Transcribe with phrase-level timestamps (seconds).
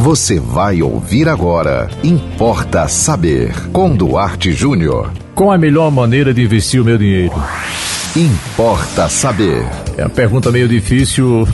[0.00, 1.86] Você vai ouvir agora.
[2.02, 3.52] Importa saber.
[3.70, 5.12] Com Duarte Júnior.
[5.34, 7.34] Qual a melhor maneira de investir o meu dinheiro?
[8.16, 9.62] Importa saber.
[9.98, 11.46] É uma pergunta meio difícil,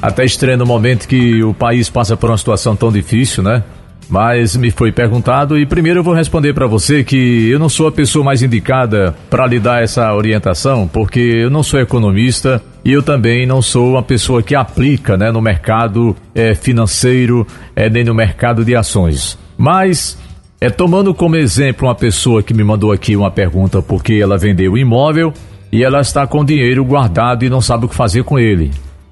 [0.00, 3.64] até estranho no momento que o país passa por uma situação tão difícil, né?
[4.08, 7.88] Mas me foi perguntado e primeiro eu vou responder para você que eu não sou
[7.88, 12.92] a pessoa mais indicada para lhe dar essa orientação, porque eu não sou economista e
[12.92, 18.02] eu também não sou uma pessoa que aplica né, no mercado é, financeiro é, nem
[18.02, 19.38] no mercado de ações.
[19.58, 20.16] Mas
[20.58, 24.72] é tomando como exemplo uma pessoa que me mandou aqui uma pergunta porque ela vendeu
[24.72, 25.34] um imóvel
[25.70, 28.70] e ela está com dinheiro guardado e não sabe o que fazer com ele.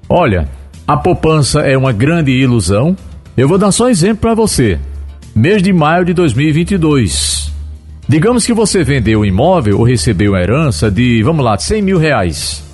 [0.09, 0.49] Olha,
[0.87, 2.95] a poupança é uma grande ilusão
[3.37, 4.79] eu vou dar só um exemplo para você.
[5.35, 7.53] Mês de maio de 2022.
[8.09, 11.99] Digamos que você vendeu um imóvel ou recebeu uma herança de, vamos lá, 100 mil
[11.99, 12.66] reais.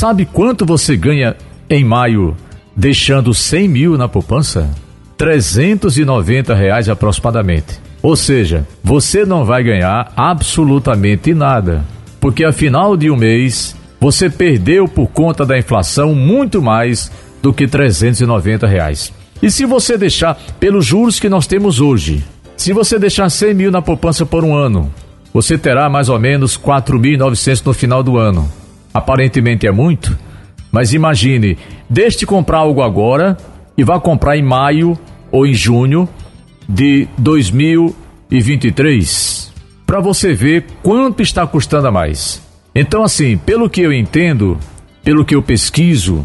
[0.00, 1.36] Sabe quanto você ganha
[1.68, 2.34] em maio
[2.74, 4.70] deixando 100 mil na poupança?
[5.18, 7.78] 390 reais aproximadamente.
[8.02, 11.84] Ou seja, você não vai ganhar absolutamente nada,
[12.18, 17.12] porque a final de um mês você perdeu por conta da inflação muito mais
[17.42, 19.12] do que 390 reais.
[19.42, 22.24] E se você deixar, pelos juros que nós temos hoje,
[22.56, 24.90] se você deixar 100 mil na poupança por um ano,
[25.30, 28.59] você terá mais ou menos 4.900 no final do ano.
[28.92, 30.18] Aparentemente é muito,
[30.72, 31.56] mas imagine,
[31.88, 33.38] deixe de comprar algo agora
[33.76, 34.98] e vá comprar em maio
[35.30, 36.08] ou em junho
[36.68, 39.52] de 2023,
[39.86, 42.42] para você ver quanto está custando a mais.
[42.74, 44.58] Então, assim, pelo que eu entendo,
[45.02, 46.24] pelo que eu pesquiso,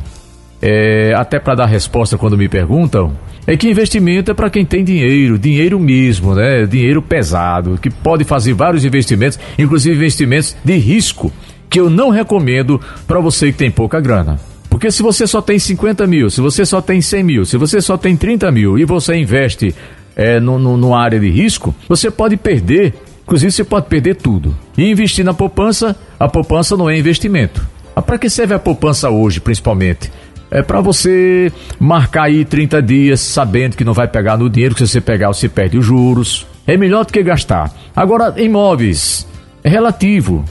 [0.61, 3.13] é, até para dar resposta quando me perguntam,
[3.47, 6.65] é que investimento é para quem tem dinheiro, dinheiro mesmo, né?
[6.65, 11.31] Dinheiro pesado, que pode fazer vários investimentos, inclusive investimentos de risco,
[11.69, 14.39] que eu não recomendo para você que tem pouca grana.
[14.69, 17.79] Porque se você só tem 50 mil, se você só tem 100 mil, se você
[17.79, 19.73] só tem 30 mil e você investe
[20.15, 22.93] é, no, no, numa área de risco, você pode perder,
[23.23, 24.55] inclusive você pode perder tudo.
[24.77, 27.65] E investir na poupança, a poupança não é investimento.
[28.05, 30.11] Para que serve a poupança hoje, principalmente?
[30.51, 34.85] é para você marcar aí 30 dias sabendo que não vai pegar no dinheiro, que
[34.85, 36.47] se você pegar você perde os juros.
[36.67, 37.71] É melhor do que gastar.
[37.95, 39.27] Agora, imóveis,
[39.63, 40.43] é relativo.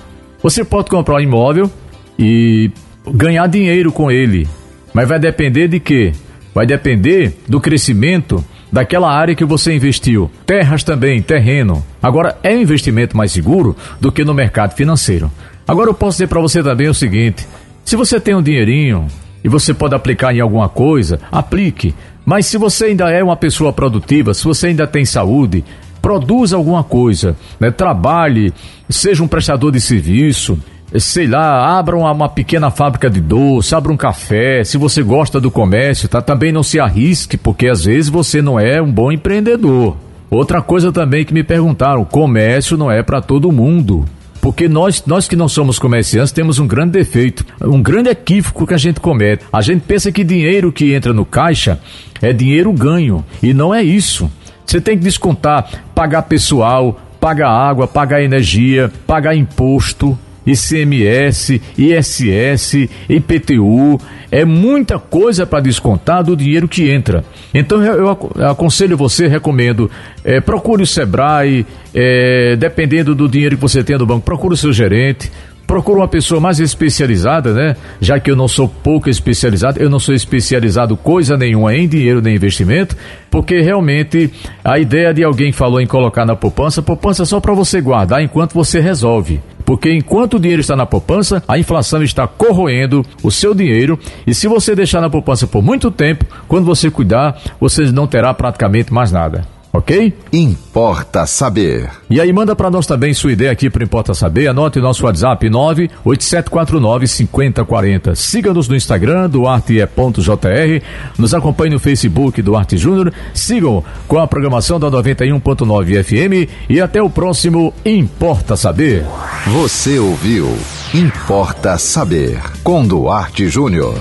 [0.45, 1.71] Você pode comprar um imóvel
[2.19, 2.71] e
[3.15, 4.47] ganhar dinheiro com ele,
[4.93, 6.13] mas vai depender de quê?
[6.55, 10.31] Vai depender do crescimento daquela área que você investiu.
[10.45, 11.83] Terras também, terreno.
[12.03, 15.33] Agora, é um investimento mais seguro do que no mercado financeiro.
[15.67, 17.47] Agora, eu posso dizer para você também o seguinte:
[17.83, 19.09] se você tem um dinheirinho,
[19.43, 21.95] e você pode aplicar em alguma coisa, aplique.
[22.23, 25.65] Mas se você ainda é uma pessoa produtiva, se você ainda tem saúde,
[26.05, 27.71] produza alguma coisa, né?
[27.71, 28.53] trabalhe,
[28.91, 30.59] seja um prestador de serviço,
[30.99, 35.41] sei lá, abra uma, uma, pequena fábrica de doce, abra um café, se você gosta
[35.41, 36.21] do comércio, tá?
[36.21, 39.97] Também não se arrisque, porque às vezes você não é um bom empreendedor.
[40.31, 44.05] Outra coisa também que me perguntaram, comércio não é para todo mundo.
[44.43, 48.75] Porque nós, nós que não somos comerciantes temos um grande defeito, um grande equívoco que
[48.75, 49.43] a gente comete.
[49.51, 51.81] A gente pensa que dinheiro que entra no caixa
[52.21, 53.25] é dinheiro ganho.
[53.43, 54.31] E não é isso.
[54.67, 60.19] Você tem que descontar, pagar pessoal, pagar água, pagar energia, pagar imposto.
[60.47, 63.99] ICMS, ISS, IPTU,
[64.31, 67.25] é muita coisa para descontar do dinheiro que entra.
[67.53, 68.11] Então eu,
[68.47, 69.91] aconselho você, recomendo,
[70.23, 71.65] é, procure o Sebrae,
[71.95, 75.33] é, dependendo do dinheiro que você tem do banco, procure o seu gerente,
[75.67, 77.77] procure uma pessoa mais especializada, né?
[78.01, 82.21] Já que eu não sou pouco especializado, eu não sou especializado coisa nenhuma em dinheiro
[82.21, 82.97] nem investimento,
[83.31, 84.31] porque realmente
[84.65, 88.23] a ideia de alguém falou em colocar na poupança, poupança é só para você guardar
[88.23, 89.41] enquanto você resolve.
[89.65, 94.35] Porque enquanto o dinheiro está na poupança, a inflação está corroendo o seu dinheiro e
[94.35, 98.93] se você deixar na poupança por muito tempo, quando você cuidar, você não terá praticamente
[98.93, 100.15] mais nada ok?
[100.33, 101.91] Importa saber.
[102.09, 104.47] E aí manda para nós também sua ideia aqui para Importa Saber.
[104.47, 108.15] Anote nosso WhatsApp 98749 5040.
[108.15, 110.83] Siga-nos no Instagram duarte.jr.
[111.19, 113.13] Nos acompanhe no Facebook Duarte Júnior.
[113.35, 119.05] Sigam com a programação da 91.9 FM e até o próximo Importa Saber.
[119.49, 120.57] Você ouviu
[120.95, 123.99] Importa Saber com Duarte Júnior.